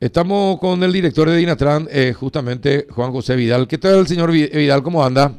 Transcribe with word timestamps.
Estamos 0.00 0.58
con 0.60 0.82
el 0.82 0.94
director 0.94 1.28
de 1.28 1.36
Dinatran, 1.36 1.86
eh, 1.92 2.14
justamente 2.14 2.86
Juan 2.88 3.12
José 3.12 3.36
Vidal. 3.36 3.68
¿Qué 3.68 3.76
tal, 3.76 4.06
señor 4.06 4.32
Vidal? 4.32 4.82
¿Cómo 4.82 5.04
anda? 5.04 5.30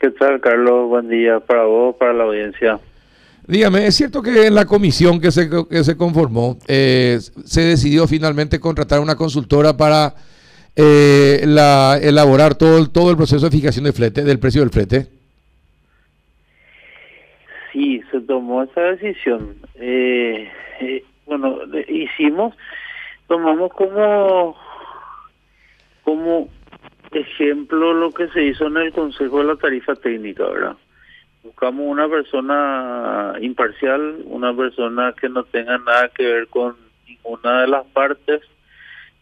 ¿Qué 0.00 0.08
tal, 0.12 0.40
Carlos? 0.40 0.88
Buen 0.88 1.10
día 1.10 1.38
para 1.38 1.64
vos, 1.64 1.94
para 1.96 2.14
la 2.14 2.24
audiencia. 2.24 2.80
Dígame, 3.46 3.86
¿es 3.86 3.94
cierto 3.94 4.22
que 4.22 4.46
en 4.46 4.54
la 4.54 4.64
comisión 4.64 5.20
que 5.20 5.30
se, 5.30 5.50
que 5.68 5.84
se 5.84 5.98
conformó 5.98 6.56
eh, 6.66 7.18
se 7.44 7.60
decidió 7.60 8.06
finalmente 8.06 8.58
contratar 8.58 9.00
una 9.00 9.16
consultora 9.16 9.76
para 9.76 10.14
eh, 10.74 11.42
la, 11.44 11.98
elaborar 12.02 12.54
todo 12.54 12.78
el, 12.78 12.88
todo 12.88 13.10
el 13.10 13.18
proceso 13.18 13.44
de 13.44 13.54
fijación 13.54 13.84
de 13.84 13.92
flete, 13.92 14.24
del 14.24 14.38
precio 14.38 14.62
del 14.62 14.70
flete? 14.70 15.08
Sí, 17.70 18.00
se 18.10 18.20
tomó 18.22 18.62
esa 18.62 18.80
decisión. 18.80 19.56
Eh, 19.74 20.48
bueno, 21.26 21.58
hicimos 21.86 22.54
tomamos 23.32 23.72
como 23.72 24.54
como 26.04 26.50
ejemplo 27.12 27.94
lo 27.94 28.10
que 28.12 28.28
se 28.28 28.44
hizo 28.44 28.66
en 28.66 28.76
el 28.76 28.92
Consejo 28.92 29.38
de 29.38 29.44
la 29.44 29.56
Tarifa 29.56 29.94
Técnica, 29.94 30.44
¿verdad? 30.44 30.76
Buscamos 31.42 31.86
una 31.86 32.10
persona 32.10 33.32
imparcial, 33.40 34.18
una 34.26 34.54
persona 34.54 35.14
que 35.18 35.30
no 35.30 35.44
tenga 35.44 35.78
nada 35.78 36.10
que 36.10 36.26
ver 36.26 36.48
con 36.48 36.76
ninguna 37.08 37.62
de 37.62 37.68
las 37.68 37.86
partes, 37.86 38.42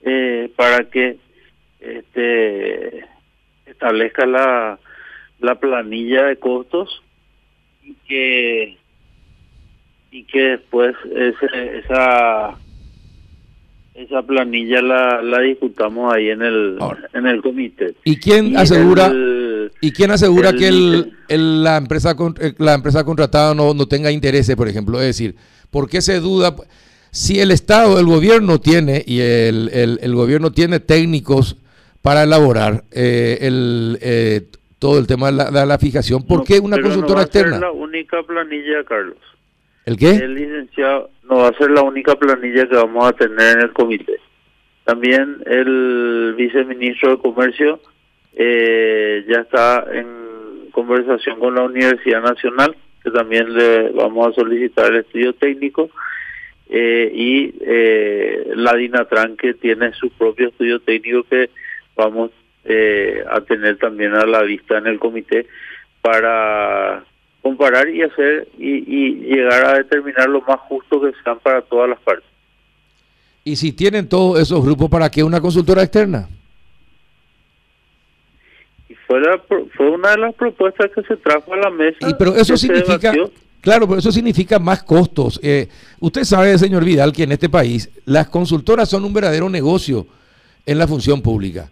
eh, 0.02 0.50
para 0.56 0.90
que 0.90 1.16
este 1.78 3.06
establezca 3.66 4.26
la, 4.26 4.76
la 5.38 5.54
planilla 5.54 6.24
de 6.24 6.36
costos 6.36 7.00
y 7.84 7.94
que 8.08 8.76
y 10.10 10.24
que 10.24 10.40
después 10.40 10.96
esa 11.14 12.58
esa 13.94 14.22
planilla 14.22 14.80
la, 14.82 15.22
la 15.22 15.40
discutamos 15.40 16.14
ahí 16.14 16.30
en 16.30 16.42
el 16.42 16.78
en 17.12 17.26
el 17.26 17.42
comité. 17.42 17.94
¿Y 18.04 18.16
quién 18.16 18.56
asegura 18.56 19.12
y 19.80 19.92
quién 19.92 20.10
asegura 20.10 20.52
que 20.52 20.68
el, 20.68 21.62
la 21.62 21.76
empresa 21.76 22.14
eh, 22.40 22.54
la 22.58 22.74
empresa 22.74 23.04
contratada 23.04 23.54
no, 23.54 23.74
no 23.74 23.86
tenga 23.86 24.10
intereses, 24.10 24.56
por 24.56 24.68
ejemplo? 24.68 25.00
Es 25.00 25.06
decir, 25.06 25.34
¿por 25.70 25.88
qué 25.88 26.00
se 26.00 26.20
duda 26.20 26.54
si 27.10 27.40
el 27.40 27.50
Estado, 27.50 27.98
el 27.98 28.06
gobierno 28.06 28.60
tiene 28.60 29.02
y 29.04 29.20
el, 29.20 29.98
el, 30.00 30.14
gobierno 30.14 30.52
tiene 30.52 30.78
técnicos 30.78 31.56
para 32.02 32.22
elaborar 32.22 32.84
eh, 32.92 33.38
el 33.40 33.98
eh, 34.00 34.42
todo 34.78 34.98
el 34.98 35.06
tema 35.06 35.26
de 35.26 35.32
la, 35.32 35.50
de 35.50 35.66
la 35.66 35.78
fijación, 35.78 36.26
¿por 36.26 36.42
qué 36.44 36.58
una 36.58 36.80
consultora 36.80 37.22
externa? 37.22 37.58
la 37.58 37.70
única 37.70 38.22
planilla, 38.22 38.82
Carlos. 38.88 39.18
¿El 39.84 39.96
qué? 39.96 40.10
El 40.10 40.34
licenciado 40.34 41.10
no 41.30 41.36
va 41.36 41.48
a 41.48 41.52
ser 41.56 41.70
la 41.70 41.82
única 41.82 42.16
planilla 42.16 42.66
que 42.66 42.74
vamos 42.74 43.08
a 43.08 43.12
tener 43.12 43.56
en 43.56 43.62
el 43.62 43.72
comité. 43.72 44.18
También 44.84 45.36
el 45.46 46.34
viceministro 46.36 47.12
de 47.12 47.18
Comercio 47.18 47.80
eh, 48.34 49.24
ya 49.28 49.40
está 49.42 49.86
en 49.92 50.70
conversación 50.72 51.38
con 51.38 51.54
la 51.54 51.62
Universidad 51.62 52.22
Nacional, 52.22 52.74
que 53.04 53.12
también 53.12 53.54
le 53.54 53.90
vamos 53.90 54.28
a 54.28 54.32
solicitar 54.32 54.92
el 54.92 55.00
estudio 55.00 55.32
técnico, 55.34 55.90
eh, 56.68 57.10
y 57.14 57.54
eh, 57.60 58.50
la 58.56 58.74
Dinatran, 58.74 59.36
que 59.36 59.54
tiene 59.54 59.92
su 59.92 60.10
propio 60.10 60.48
estudio 60.48 60.80
técnico 60.80 61.22
que 61.24 61.50
vamos 61.94 62.32
a 63.32 63.40
tener 63.40 63.78
también 63.78 64.14
a 64.14 64.26
la 64.26 64.42
vista 64.42 64.78
en 64.78 64.86
el 64.86 64.98
comité 64.98 65.46
para 66.02 67.02
comparar 67.42 67.88
y 67.88 68.02
hacer 68.02 68.48
y, 68.58 69.14
llegar 69.14 69.64
a 69.66 69.78
determinar 69.78 70.28
lo 70.28 70.40
más 70.42 70.60
justo 70.68 71.00
que 71.00 71.12
sean 71.24 71.38
para 71.40 71.62
todas 71.62 71.88
las 71.88 72.00
partes. 72.00 72.24
¿Y 73.44 73.56
si 73.56 73.72
tienen 73.72 74.08
todos 74.08 74.40
esos 74.40 74.62
grupos, 74.64 74.90
para 74.90 75.10
qué 75.10 75.22
una 75.22 75.40
consultora 75.40 75.82
externa? 75.82 76.28
Y 78.88 78.94
fue, 79.06 79.20
fue 79.76 79.90
una 79.90 80.10
de 80.10 80.18
las 80.18 80.34
propuestas 80.34 80.90
que 80.94 81.02
se 81.02 81.16
trajo 81.16 81.54
a 81.54 81.56
la 81.56 81.70
mesa. 81.70 82.08
Y 82.08 82.14
pero 82.14 82.36
eso 82.36 82.56
significa, 82.56 83.12
claro, 83.60 83.88
pero 83.88 83.98
eso 83.98 84.12
significa 84.12 84.58
más 84.58 84.82
costos. 84.82 85.40
Eh, 85.42 85.68
usted 86.00 86.24
sabe, 86.24 86.58
señor 86.58 86.84
Vidal, 86.84 87.12
que 87.12 87.22
en 87.22 87.32
este 87.32 87.48
país 87.48 87.90
las 88.04 88.28
consultoras 88.28 88.88
son 88.90 89.04
un 89.04 89.14
verdadero 89.14 89.48
negocio 89.48 90.06
en 90.66 90.76
la 90.76 90.86
función 90.86 91.22
pública. 91.22 91.70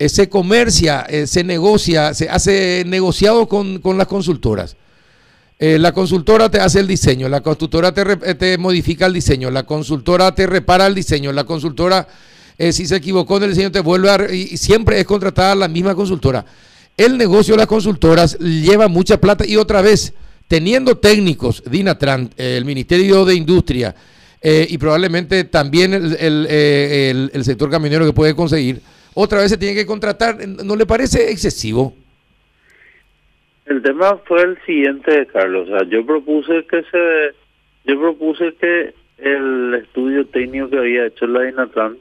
Eh, 0.00 0.08
se 0.08 0.28
comercia, 0.28 1.04
eh, 1.08 1.26
se 1.26 1.42
negocia, 1.42 2.14
se 2.14 2.28
hace 2.28 2.84
negociado 2.86 3.48
con, 3.48 3.80
las 3.96 4.06
consultoras. 4.06 4.76
Eh, 5.58 5.76
la 5.80 5.90
consultora 5.90 6.48
te 6.48 6.60
hace 6.60 6.78
el 6.78 6.86
diseño, 6.86 7.28
la 7.28 7.40
consultora 7.40 7.92
te, 7.92 8.34
te, 8.36 8.58
modifica 8.58 9.06
el 9.06 9.12
diseño, 9.12 9.50
la 9.50 9.64
consultora 9.64 10.32
te 10.32 10.46
repara 10.46 10.86
el 10.86 10.94
diseño, 10.94 11.32
la 11.32 11.42
consultora, 11.42 12.06
si 12.56 12.86
se 12.86 12.94
equivocó 12.94 13.38
en 13.38 13.44
el 13.44 13.50
diseño, 13.50 13.72
te 13.72 13.80
vuelve 13.80 14.10
a... 14.10 14.32
Y 14.32 14.56
siempre 14.56 15.00
es 15.00 15.04
contratada 15.04 15.56
la 15.56 15.66
misma 15.66 15.96
consultora. 15.96 16.44
El 16.96 17.18
negocio 17.18 17.54
de 17.54 17.58
las 17.58 17.66
consultoras 17.66 18.38
lleva 18.38 18.86
mucha 18.86 19.20
plata 19.20 19.44
y 19.44 19.56
otra 19.56 19.82
vez, 19.82 20.12
teniendo 20.46 20.96
técnicos, 20.98 21.62
Dinatran, 21.68 22.30
el 22.36 22.64
Ministerio 22.64 23.24
de 23.24 23.34
Industria 23.34 23.94
y 24.42 24.78
probablemente 24.78 25.42
también 25.44 25.92
el, 25.94 27.30
el 27.32 27.44
sector 27.44 27.68
camionero 27.68 28.06
que 28.06 28.12
puede 28.12 28.34
conseguir, 28.34 28.80
otra 29.20 29.40
vez 29.40 29.50
se 29.50 29.58
tiene 29.58 29.74
que 29.74 29.86
contratar. 29.86 30.36
¿No 30.64 30.76
le 30.76 30.86
parece 30.86 31.32
excesivo? 31.32 31.92
El 33.66 33.82
tema 33.82 34.16
fue 34.26 34.42
el 34.42 34.58
siguiente, 34.64 35.26
Carlos. 35.32 35.68
O 35.68 35.82
yo 35.84 36.06
propuse 36.06 36.64
que 36.70 36.82
se, 36.84 37.34
yo 37.84 38.00
propuse 38.00 38.54
que 38.54 38.94
el 39.18 39.74
estudio 39.74 40.24
técnico 40.26 40.70
que 40.70 40.78
había 40.78 41.06
hecho 41.06 41.26
la 41.26 41.42
Dinatran 41.42 41.98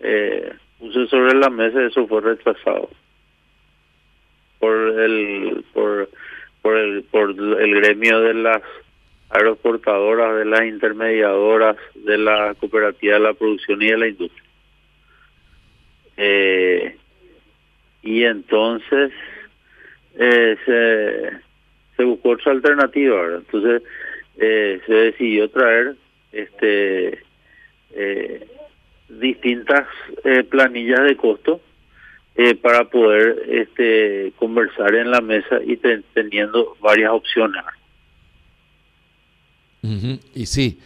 eh, 0.00 0.54
puse 0.78 1.06
sobre 1.08 1.34
la 1.34 1.50
mesa 1.50 1.82
y 1.82 1.86
eso 1.86 2.06
fue 2.06 2.22
rechazado 2.22 2.88
por 4.58 4.74
el 4.74 5.64
por 5.74 6.08
por 6.62 6.78
el 6.78 7.02
por 7.04 7.30
el 7.30 7.74
gremio 7.74 8.20
de 8.20 8.34
las 8.34 8.62
aeroportadoras, 9.28 10.36
de 10.38 10.46
las 10.46 10.64
intermediadoras, 10.64 11.76
de 11.94 12.16
la 12.16 12.54
cooperativa 12.58 13.14
de 13.14 13.20
la 13.20 13.34
producción 13.34 13.82
y 13.82 13.88
de 13.88 13.98
la 13.98 14.08
industria. 14.08 14.45
Eh, 16.16 16.96
y 18.06 18.22
entonces 18.22 19.12
eh, 20.18 21.40
se, 21.96 22.04
buscó 22.04 22.30
otra 22.30 22.52
alternativa, 22.52 23.36
entonces 23.36 23.82
eh, 24.38 24.80
se 24.86 24.92
decidió 24.92 25.50
traer 25.50 25.96
este 26.32 27.18
eh, 27.94 28.46
distintas 29.08 29.86
planillas 30.50 31.02
de 31.04 31.16
costo 31.16 31.60
para 32.60 32.84
poder 32.84 33.44
este 33.48 34.32
conversar 34.36 34.94
en 34.94 35.10
la 35.10 35.20
mesa 35.20 35.58
y 35.64 35.76
teniendo 36.12 36.76
varias 36.80 37.12
opciones. 37.12 37.62
Y 40.34 40.46
sí, 40.46 40.78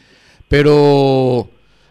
pero 0.48 1.48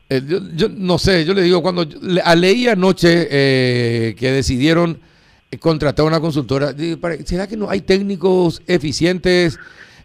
eh, 0.10 0.22
yo, 0.56 0.68
no 0.70 0.98
sé, 0.98 1.24
yo 1.24 1.34
le 1.34 1.44
digo, 1.44 1.62
cuando 1.62 1.86
a 2.24 2.36
leí 2.36 2.68
anoche 2.68 3.28
eh, 3.30 4.16
que 4.18 4.32
decidieron 4.32 5.00
contratar 5.60 6.06
una 6.06 6.20
consultora, 6.20 6.74
¿será 7.26 7.48
que 7.48 7.58
no 7.58 7.70
hay 7.70 7.82
técnicos 7.82 8.62
eficientes, 8.68 9.60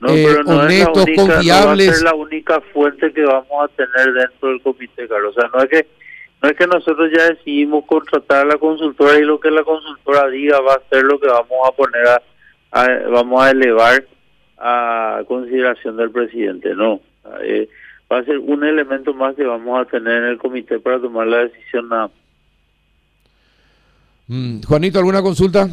eh, 0.06 0.36
honestos, 0.46 1.06
confiables? 1.16 1.86
No 1.86 1.92
va 1.92 1.92
a 1.92 1.94
ser 1.94 2.04
la 2.04 2.14
única 2.14 2.60
fuente 2.72 3.12
que 3.12 3.22
vamos 3.24 3.64
a 3.64 3.68
tener 3.68 4.12
dentro 4.12 4.50
del 4.50 4.60
comité, 4.60 5.08
Carlos. 5.08 5.34
O 5.36 5.40
sea, 5.40 5.50
no 5.52 5.62
es 5.62 5.70
que 5.70 5.86
no 6.42 6.50
es 6.50 6.56
que 6.58 6.66
nosotros 6.66 7.10
ya 7.16 7.30
decidimos 7.30 7.86
contratar 7.86 8.42
a 8.42 8.44
la 8.44 8.58
consultora 8.58 9.18
y 9.18 9.22
lo 9.22 9.40
que 9.40 9.50
la 9.50 9.64
consultora 9.64 10.28
diga 10.28 10.60
va 10.60 10.74
a 10.74 10.88
ser 10.90 11.02
lo 11.02 11.18
que 11.18 11.28
vamos 11.28 11.66
a 11.66 11.72
poner 11.72 12.06
a, 12.06 12.20
vamos 13.10 13.42
a 13.42 13.50
elevar 13.52 14.04
a 14.58 15.22
consideración 15.26 15.96
del 15.96 16.10
presidente, 16.10 16.74
no. 16.74 17.00
Eh, 17.42 17.66
va 18.14 18.20
a 18.20 18.24
ser 18.24 18.38
un 18.38 18.64
elemento 18.64 19.12
más 19.12 19.34
que 19.34 19.44
vamos 19.44 19.80
a 19.80 19.90
tener 19.90 20.22
en 20.22 20.24
el 20.30 20.38
comité 20.38 20.78
para 20.78 21.00
tomar 21.00 21.26
la 21.26 21.38
decisión 21.38 21.88
nada. 21.88 22.10
Mm, 24.28 24.62
Juanito, 24.62 24.98
¿alguna 24.98 25.20
consulta? 25.20 25.68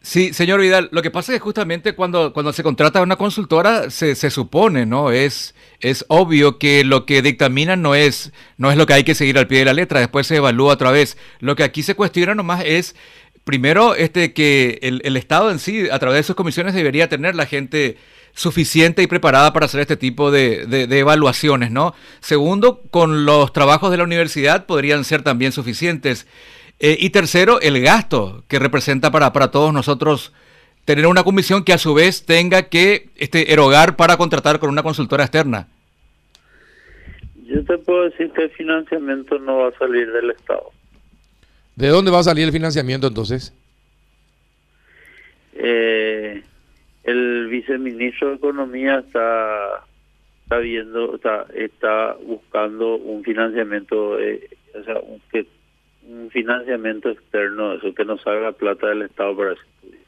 Sí, 0.00 0.34
señor 0.34 0.60
Vidal, 0.60 0.88
lo 0.92 1.00
que 1.00 1.10
pasa 1.10 1.32
es 1.32 1.38
que 1.38 1.42
justamente 1.42 1.94
cuando, 1.94 2.34
cuando 2.34 2.52
se 2.52 2.62
contrata 2.62 2.98
a 2.98 3.02
una 3.02 3.16
consultora 3.16 3.88
se, 3.90 4.14
se 4.14 4.30
supone, 4.30 4.84
¿no? 4.84 5.10
Es, 5.10 5.54
es 5.80 6.04
obvio 6.08 6.58
que 6.58 6.84
lo 6.84 7.06
que 7.06 7.22
dictaminan 7.22 7.80
no 7.80 7.94
es, 7.94 8.32
no 8.58 8.70
es 8.70 8.76
lo 8.76 8.84
que 8.84 8.92
hay 8.92 9.04
que 9.04 9.14
seguir 9.14 9.38
al 9.38 9.46
pie 9.46 9.60
de 9.60 9.64
la 9.66 9.72
letra, 9.72 10.00
después 10.00 10.26
se 10.26 10.36
evalúa 10.36 10.74
otra 10.74 10.90
vez. 10.90 11.16
Lo 11.40 11.56
que 11.56 11.64
aquí 11.64 11.82
se 11.82 11.94
cuestiona 11.94 12.34
nomás 12.34 12.64
es, 12.66 12.96
primero, 13.44 13.94
este 13.94 14.34
que 14.34 14.78
el, 14.82 15.00
el 15.04 15.16
Estado 15.16 15.50
en 15.50 15.58
sí, 15.58 15.88
a 15.90 15.98
través 15.98 16.18
de 16.18 16.24
sus 16.24 16.36
comisiones, 16.36 16.74
debería 16.74 17.08
tener 17.08 17.34
la 17.34 17.46
gente 17.46 17.96
suficiente 18.34 19.02
y 19.02 19.06
preparada 19.06 19.52
para 19.52 19.66
hacer 19.66 19.80
este 19.80 19.96
tipo 19.96 20.30
de, 20.30 20.66
evaluaciones, 20.90 21.70
¿no? 21.70 21.94
Segundo, 22.20 22.82
con 22.90 23.24
los 23.24 23.52
trabajos 23.52 23.90
de 23.90 23.98
la 23.98 24.04
universidad 24.04 24.66
podrían 24.66 25.04
ser 25.04 25.22
también 25.22 25.52
suficientes. 25.52 26.26
Eh, 26.80 26.96
y 26.98 27.10
tercero, 27.10 27.60
el 27.60 27.80
gasto 27.80 28.44
que 28.48 28.58
representa 28.58 29.10
para, 29.10 29.32
para 29.32 29.50
todos 29.50 29.72
nosotros 29.72 30.32
tener 30.84 31.06
una 31.06 31.22
comisión 31.22 31.64
que 31.64 31.72
a 31.72 31.78
su 31.78 31.94
vez 31.94 32.26
tenga 32.26 32.64
que 32.64 33.08
este, 33.16 33.52
erogar 33.52 33.96
para 33.96 34.16
contratar 34.16 34.58
con 34.58 34.68
una 34.68 34.82
consultora 34.82 35.24
externa. 35.24 35.68
Yo 37.44 37.64
te 37.64 37.78
puedo 37.78 38.04
decir 38.04 38.30
que 38.32 38.42
el 38.42 38.50
financiamiento 38.50 39.38
no 39.38 39.58
va 39.58 39.68
a 39.68 39.78
salir 39.78 40.10
del 40.10 40.30
Estado. 40.30 40.72
¿De 41.76 41.88
dónde 41.88 42.10
va 42.10 42.18
a 42.18 42.24
salir 42.24 42.44
el 42.44 42.52
financiamiento 42.52 43.06
entonces? 43.06 43.54
Eh, 45.54 46.42
el 47.04 47.48
viceministro 47.48 48.30
de 48.30 48.36
Economía 48.36 48.98
está 48.98 49.84
está 50.44 50.58
viendo, 50.58 51.14
está, 51.14 51.46
está 51.54 52.16
buscando 52.26 52.96
un 52.96 53.24
financiamiento, 53.24 54.18
eh, 54.20 54.48
o 54.78 54.84
sea, 54.84 54.98
un, 55.00 55.20
que, 55.32 55.46
un 56.06 56.30
financiamiento 56.30 57.10
externo, 57.10 57.74
eso 57.74 57.94
que 57.94 58.04
no 58.04 58.18
salga 58.18 58.52
plata 58.52 58.88
del 58.88 59.02
Estado 59.02 59.36
para 59.36 59.52
ese 59.52 59.62
estudio. 59.62 60.04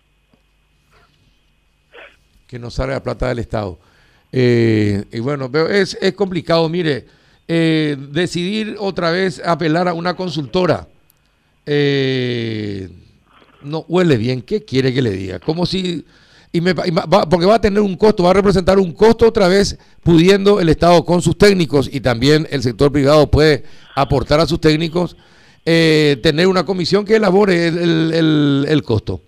Que 2.47 2.59
no 2.59 2.71
salga 2.71 3.03
plata 3.03 3.29
del 3.29 3.39
Estado. 3.39 3.79
Eh, 4.31 5.05
y 5.11 5.21
bueno, 5.21 5.51
es, 5.71 5.97
es 6.03 6.13
complicado, 6.13 6.69
mire, 6.69 7.07
eh, 7.49 7.97
decidir 8.11 8.77
otra 8.79 9.11
vez 9.11 9.41
apelar 9.45 9.89
a 9.89 9.95
una 9.95 10.15
consultora. 10.15 10.87
no 13.63 13.81
huele 13.89 14.19
bien, 14.19 14.43
¿qué 14.43 14.65
quiere 14.65 14.93
que 14.93 15.01
le 15.01 15.13
diga? 15.13 15.39
Como 15.41 15.65
si 15.65 16.05
y 16.57 16.61
me, 16.63 16.75
porque 16.75 17.47
va 17.47 17.57
a 17.57 17.61
tener 17.61 17.81
un 17.81 17.97
costo, 17.97 18.23
va 18.23 18.31
a 18.31 18.35
representar 18.35 18.79
un 18.79 18.93
costo 18.93 19.27
otra 19.29 19.47
vez, 19.47 19.79
pudiendo 20.03 20.59
el 20.59 20.71
Estado 20.71 21.05
con 21.05 21.21
sus 21.21 21.37
técnicos 21.37 21.95
y 21.95 22.01
también 22.01 22.47
el 22.51 22.63
sector 22.63 22.91
privado 22.91 23.31
puede 23.31 23.65
aportar 23.95 24.41
a 24.41 24.47
sus 24.47 24.59
técnicos, 24.59 25.17
eh, 25.67 26.17
tener 26.23 26.47
una 26.47 26.65
comisión 26.65 27.05
que 27.05 27.17
elabore 27.17 27.69
el, 27.69 28.65
el, 28.67 28.83
costo. 28.83 29.21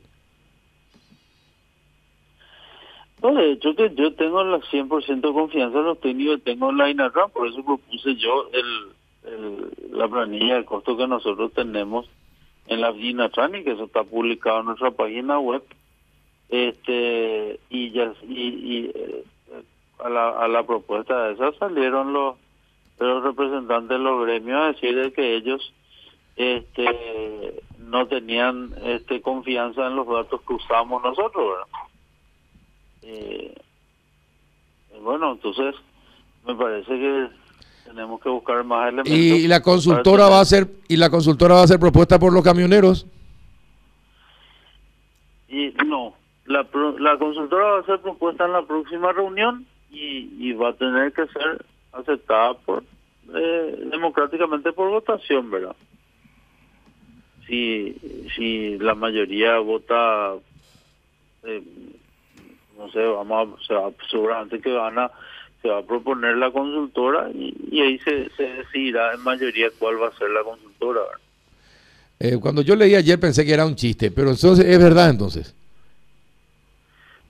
No, 3.22 3.34
de 3.34 3.52
hecho 3.52 3.74
que 3.74 3.92
yo 3.94 4.14
tengo 4.14 4.42
la 4.42 4.60
100% 4.60 5.32
confianza 5.34 5.78
en 5.78 5.84
los 5.84 6.00
técnicos, 6.00 6.42
tengo 6.44 6.72
la 6.72 6.88
INARAM, 6.88 7.30
por 7.30 7.46
eso 7.48 7.62
propuse 7.62 8.16
yo 8.16 8.48
el, 8.54 9.98
la 9.98 10.08
planilla 10.08 10.56
de 10.56 10.64
costo 10.64 10.96
que 10.96 11.06
nosotros 11.06 11.52
tenemos 11.52 12.06
en 12.68 12.80
la 12.80 12.90
INATRAN 12.92 13.56
y 13.56 13.64
que 13.64 13.72
eso 13.72 13.84
está 13.84 14.02
publicado 14.04 14.60
en 14.60 14.66
nuestra 14.66 14.92
página 14.92 15.38
web 15.38 15.62
este 16.48 17.60
y 17.68 17.90
ya 17.90 18.12
y, 18.26 18.90
eh, 18.94 19.24
a, 20.02 20.08
la, 20.08 20.30
a 20.30 20.48
la 20.48 20.64
propuesta 20.64 21.24
de 21.24 21.34
esa 21.34 21.52
salieron 21.58 22.12
los 22.12 22.36
los 22.98 23.22
representantes 23.22 23.90
de 23.90 23.98
los 23.98 24.24
gremios 24.24 24.60
a 24.60 24.66
decir 24.68 24.96
de 24.96 25.12
que 25.12 25.36
ellos 25.36 25.72
este 26.36 27.62
no 27.78 28.06
tenían 28.06 28.74
este 28.84 29.20
confianza 29.20 29.86
en 29.86 29.96
los 29.96 30.08
datos 30.08 30.40
que 30.46 30.54
usamos 30.54 31.02
nosotros 31.02 31.68
eh, 33.02 33.54
bueno 35.02 35.32
entonces 35.32 35.74
me 36.46 36.54
parece 36.54 36.88
que 36.88 37.28
tenemos 37.84 38.20
que 38.20 38.28
buscar 38.28 38.64
más 38.64 38.88
elementos 38.88 39.12
y 39.12 39.48
la 39.48 39.60
consultora 39.60 40.28
va 40.28 40.40
a 40.40 40.44
ser 40.44 40.68
y 40.88 40.96
la 40.96 41.10
consultora 41.10 41.56
va 41.56 41.62
a 41.62 41.66
ser 41.66 41.78
propuesta 41.80 42.18
por 42.18 42.34
los 42.34 42.44
camioneros. 42.44 43.06
Y 45.48 45.72
no 45.86 46.17
la, 46.48 46.66
la 46.98 47.18
consultora 47.18 47.72
va 47.72 47.78
a 47.80 47.86
ser 47.86 48.00
propuesta 48.00 48.46
en 48.46 48.52
la 48.52 48.62
próxima 48.62 49.12
reunión 49.12 49.66
y, 49.90 50.52
va 50.52 50.70
a 50.70 50.74
tener 50.74 51.12
que 51.12 51.26
ser 51.26 51.64
aceptada 51.92 52.54
por 52.54 52.82
eh, 53.34 53.84
democráticamente 53.90 54.72
por 54.72 54.90
votación, 54.90 55.50
¿verdad? 55.50 55.76
Si, 57.46 57.96
si 58.34 58.78
la 58.78 58.94
mayoría 58.94 59.58
vota, 59.58 60.34
eh, 61.44 61.62
no 62.76 62.90
sé, 62.90 63.04
vamos 63.04 63.60
a, 63.70 63.90
se 63.90 64.10
seguramente 64.10 64.60
que 64.60 64.72
van 64.72 65.10
se 65.60 65.68
va 65.68 65.78
a 65.78 65.86
proponer 65.86 66.36
la 66.36 66.50
consultora 66.50 67.30
y, 67.30 67.80
ahí 67.80 67.98
se, 67.98 68.30
se, 68.36 68.42
decidirá 68.42 69.14
en 69.14 69.22
mayoría 69.22 69.68
cuál 69.78 70.00
va 70.00 70.08
a 70.08 70.18
ser 70.18 70.30
la 70.30 70.42
consultora. 70.42 71.00
Eh, 72.20 72.38
cuando 72.40 72.62
yo 72.62 72.74
leí 72.74 72.94
ayer 72.94 73.20
pensé 73.20 73.44
que 73.44 73.52
era 73.52 73.66
un 73.66 73.76
chiste, 73.76 74.10
pero 74.10 74.30
entonces 74.30 74.64
es 74.64 74.78
verdad 74.78 75.10
entonces. 75.10 75.54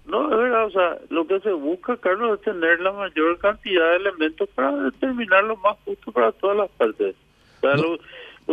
No, 0.09 0.25
es 0.33 0.39
verdad, 0.39 0.65
o 0.65 0.71
sea, 0.71 0.99
lo 1.11 1.27
que 1.27 1.39
se 1.41 1.53
busca, 1.53 1.99
Carlos, 1.99 2.39
es 2.39 2.45
tener 2.45 2.81
la 2.81 2.93
mayor 2.93 3.39
cantidad 3.39 3.91
de 3.91 3.97
elementos 3.97 4.49
para 4.55 4.75
determinar 4.75 5.45
lo 5.45 5.57
más 5.59 5.77
justo 5.85 6.11
para 6.13 6.33
todas 6.33 6.57
las 6.57 6.71
partes. 6.71 7.15
O 7.59 7.61
sea, 7.61 7.77
lo, 7.77 7.99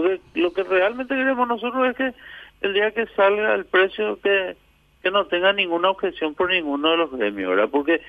que, 0.03 0.21
lo 0.33 0.51
que 0.51 0.63
realmente 0.63 1.15
queremos 1.15 1.47
nosotros 1.47 1.87
es 1.87 1.95
que 1.95 2.13
el 2.59 2.73
día 2.73 2.91
que 2.91 3.07
salga 3.15 3.55
el 3.55 3.63
precio 3.63 4.19
que, 4.21 4.57
que 5.01 5.11
no 5.11 5.27
tenga 5.27 5.53
ninguna 5.53 5.91
objeción 5.91 6.35
por 6.35 6.49
ninguno 6.49 6.91
de 6.91 6.97
los 6.97 7.11
gremios, 7.11 7.51
¿verdad? 7.51 7.69
Porque 7.71 8.01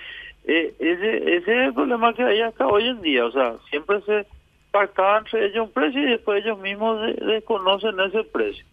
eh, 0.44 0.74
ese, 0.80 1.36
ese 1.36 1.36
es 1.36 1.68
el 1.68 1.74
problema 1.74 2.14
que 2.14 2.24
hay 2.24 2.40
acá 2.40 2.66
hoy 2.66 2.88
en 2.88 3.00
día, 3.00 3.26
o 3.26 3.30
sea, 3.30 3.54
siempre 3.70 4.00
se 4.02 4.26
pactaba 4.72 5.18
entre 5.18 5.46
ellos 5.46 5.68
un 5.68 5.72
precio 5.72 6.02
y 6.02 6.10
después 6.10 6.44
ellos 6.44 6.58
mismos 6.58 7.00
desconocen 7.16 8.00
ese 8.00 8.24
precio. 8.24 8.64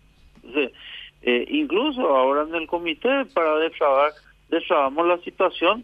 Eh, 1.21 1.45
incluso 1.49 2.01
ahora 2.01 2.41
en 2.41 2.55
el 2.55 2.67
comité 2.67 3.23
para 3.33 3.55
defraudar 3.57 4.11
destrabamos 4.53 5.07
la 5.07 5.17
situación 5.19 5.83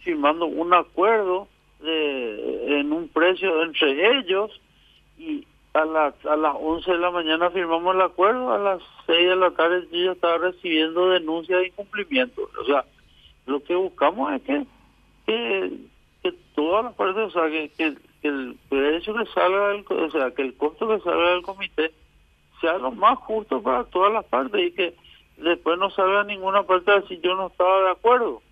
firmando 0.00 0.46
un 0.46 0.72
acuerdo 0.74 1.48
de, 1.80 2.80
en 2.80 2.92
un 2.92 3.08
precio 3.08 3.62
entre 3.62 4.18
ellos 4.18 4.60
y 5.18 5.46
a 5.72 5.84
las 5.84 6.26
a 6.26 6.36
las 6.36 6.54
11 6.58 6.90
de 6.90 6.98
la 6.98 7.10
mañana 7.10 7.50
firmamos 7.50 7.94
el 7.94 8.02
acuerdo, 8.02 8.52
a 8.52 8.58
las 8.58 8.82
6 9.06 9.28
de 9.28 9.36
la 9.36 9.50
tarde 9.52 9.86
yo 9.92 10.04
ya 10.06 10.12
estaba 10.12 10.38
recibiendo 10.38 11.10
denuncias 11.10 11.60
de 11.60 11.68
incumplimiento. 11.68 12.48
O 12.60 12.64
sea, 12.64 12.84
lo 13.46 13.62
que 13.62 13.74
buscamos 13.74 14.32
es 14.32 14.42
que, 14.42 14.66
que, 15.26 15.72
que 16.22 16.34
todas 16.54 16.84
las 16.84 16.94
partes, 16.94 17.22
o 17.24 17.30
sea, 17.30 17.48
que, 17.50 17.70
que, 17.76 17.94
el 18.22 18.56
precio 18.68 19.14
que 19.14 19.26
salga, 19.32 19.68
del, 19.68 19.84
o 19.88 20.10
sea, 20.10 20.30
que 20.32 20.42
el 20.42 20.54
costo 20.54 20.88
que 20.88 21.00
salga 21.00 21.30
del 21.30 21.42
comité 21.42 21.92
sea 22.60 22.76
lo 22.78 22.90
más 22.90 23.18
justo 23.18 23.62
para 23.62 23.84
todas 23.84 24.12
las 24.12 24.24
partes 24.26 24.60
y 24.60 24.72
que 24.72 24.94
después 25.42 25.78
no 25.78 25.90
salga 25.90 26.24
ninguna 26.24 26.62
parte 26.64 26.92
si 27.08 27.20
yo 27.20 27.34
no 27.34 27.48
estaba 27.48 27.84
de 27.84 27.90
acuerdo. 27.90 28.42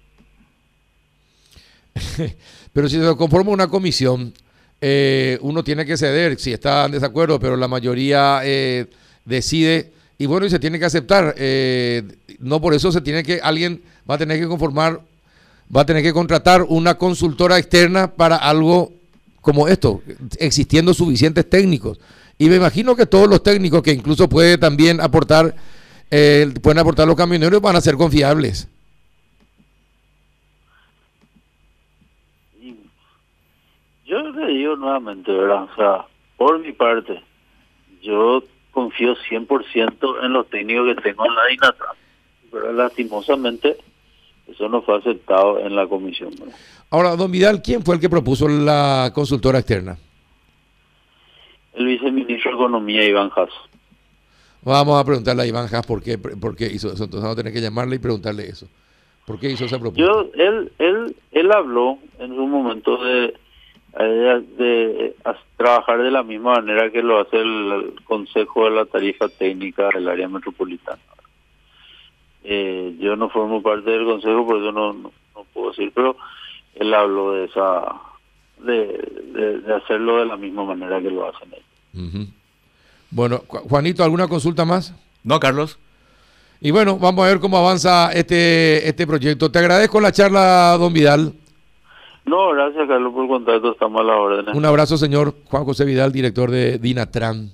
pero 2.72 2.88
si 2.88 3.00
se 3.00 3.16
conforma 3.16 3.50
una 3.50 3.68
comisión, 3.68 4.32
eh, 4.80 5.38
uno 5.42 5.64
tiene 5.64 5.84
que 5.84 5.96
ceder 5.96 6.38
si 6.38 6.52
está 6.52 6.86
en 6.86 6.92
desacuerdo, 6.92 7.40
pero 7.40 7.56
la 7.56 7.68
mayoría 7.68 8.40
eh, 8.44 8.86
decide 9.24 9.92
y 10.18 10.26
bueno, 10.26 10.46
y 10.46 10.50
se 10.50 10.58
tiene 10.58 10.78
que 10.78 10.84
aceptar. 10.84 11.34
Eh, 11.38 12.02
no 12.40 12.60
por 12.60 12.74
eso 12.74 12.90
se 12.90 13.00
tiene 13.00 13.22
que, 13.22 13.40
alguien 13.42 13.82
va 14.08 14.16
a 14.16 14.18
tener 14.18 14.40
que 14.40 14.48
conformar, 14.48 15.00
va 15.74 15.82
a 15.82 15.86
tener 15.86 16.02
que 16.02 16.12
contratar 16.12 16.62
una 16.62 16.96
consultora 16.96 17.56
externa 17.56 18.12
para 18.14 18.36
algo 18.36 18.92
como 19.40 19.68
esto, 19.68 20.02
existiendo 20.38 20.92
suficientes 20.92 21.48
técnicos. 21.48 21.98
Y 22.36 22.48
me 22.48 22.56
imagino 22.56 22.96
que 22.96 23.06
todos 23.06 23.28
los 23.28 23.42
técnicos 23.42 23.82
que 23.82 23.92
incluso 23.92 24.28
puede 24.28 24.58
también 24.58 25.00
aportar 25.00 25.54
eh, 26.10 26.52
pueden 26.62 26.78
aportar 26.78 27.06
los 27.06 27.16
camioneros 27.16 27.60
van 27.60 27.76
a 27.76 27.80
ser 27.80 27.96
confiables. 27.96 28.68
Yo 34.04 34.18
le 34.30 34.46
digo 34.46 34.76
nuevamente, 34.76 35.30
¿verdad? 35.30 35.64
O 35.64 35.74
sea, 35.76 36.06
por 36.36 36.58
mi 36.60 36.72
parte, 36.72 37.22
yo 38.02 38.42
confío 38.70 39.14
100% 39.16 40.24
en 40.24 40.32
los 40.32 40.48
técnicos 40.48 40.94
que 40.94 41.02
tengo 41.02 41.26
en 41.26 41.34
la 41.34 41.44
DINATRA, 41.50 41.94
pero 42.50 42.72
lastimosamente 42.72 43.76
eso 44.46 44.68
no 44.68 44.80
fue 44.82 44.96
aceptado 44.96 45.58
en 45.60 45.76
la 45.76 45.86
comisión. 45.86 46.30
Ahora, 46.90 47.16
don 47.16 47.30
Vidal, 47.30 47.60
¿quién 47.60 47.84
fue 47.84 47.96
el 47.96 48.00
que 48.00 48.08
propuso 48.08 48.48
la 48.48 49.10
consultora 49.14 49.58
externa? 49.58 49.98
El 51.74 51.86
viceministro 51.86 52.50
de 52.50 52.56
Economía, 52.56 53.04
Iván 53.04 53.28
Jasso. 53.28 53.68
Vamos 54.68 55.00
a 55.00 55.04
preguntarle 55.04 55.44
a 55.44 55.46
Iván 55.46 55.66
Haas 55.72 55.86
por 55.86 56.02
qué, 56.02 56.18
por 56.18 56.54
qué 56.54 56.66
hizo 56.66 56.92
eso. 56.92 57.04
Entonces 57.04 57.22
vamos 57.22 57.38
a 57.38 57.42
tener 57.42 57.54
que 57.54 57.60
llamarle 57.62 57.96
y 57.96 58.00
preguntarle 58.00 58.46
eso. 58.48 58.68
¿Por 59.26 59.40
qué 59.40 59.50
hizo 59.50 59.64
esa 59.64 59.78
propuesta? 59.78 60.12
Yo, 60.12 60.30
él, 60.34 60.70
él, 60.78 61.16
él 61.32 61.52
habló 61.52 61.98
en 62.18 62.32
un 62.32 62.50
momento 62.50 63.02
de, 63.02 63.34
de, 63.96 65.16
trabajar 65.56 66.02
de 66.02 66.10
la 66.10 66.22
misma 66.22 66.56
manera 66.56 66.90
que 66.90 67.02
lo 67.02 67.18
hace 67.18 67.40
el, 67.40 67.94
Consejo 68.04 68.64
de 68.64 68.70
la 68.72 68.84
Tarifa 68.84 69.30
Técnica 69.30 69.88
del 69.88 70.06
área 70.06 70.28
metropolitana. 70.28 71.00
Eh, 72.44 72.94
yo 73.00 73.16
no 73.16 73.30
formo 73.30 73.62
parte 73.62 73.90
del 73.90 74.04
Consejo, 74.04 74.46
por 74.46 74.58
eso 74.58 74.72
no, 74.72 74.92
no, 74.92 75.12
puedo 75.54 75.70
decir, 75.70 75.92
pero 75.94 76.14
él 76.74 76.92
habló 76.92 77.32
de 77.32 77.46
esa 77.46 78.02
de, 78.58 79.62
de, 79.64 79.74
hacerlo 79.74 80.18
de 80.18 80.26
la 80.26 80.36
misma 80.36 80.64
manera 80.64 81.00
que 81.00 81.10
lo 81.10 81.26
hacen 81.26 81.48
ellos. 81.54 82.28
Bueno, 83.10 83.42
Juanito, 83.48 84.04
¿alguna 84.04 84.28
consulta 84.28 84.64
más? 84.64 84.94
No, 85.24 85.40
Carlos. 85.40 85.78
Y 86.60 86.70
bueno, 86.70 86.98
vamos 86.98 87.24
a 87.24 87.28
ver 87.28 87.40
cómo 87.40 87.56
avanza 87.56 88.10
este, 88.12 88.86
este 88.88 89.06
proyecto. 89.06 89.50
Te 89.50 89.60
agradezco 89.60 90.00
la 90.00 90.12
charla, 90.12 90.76
don 90.78 90.92
Vidal. 90.92 91.32
No, 92.24 92.50
gracias, 92.50 92.86
Carlos, 92.88 93.12
por 93.12 93.22
el 93.22 93.28
contacto. 93.28 93.72
Estamos 93.72 94.00
a 94.00 94.04
la 94.04 94.16
orden. 94.16 94.56
Un 94.56 94.64
abrazo, 94.64 94.98
señor 94.98 95.34
Juan 95.44 95.64
José 95.64 95.84
Vidal, 95.84 96.12
director 96.12 96.50
de 96.50 96.78
Dinatran. 96.78 97.52